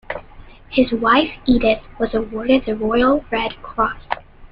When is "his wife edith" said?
0.69-1.83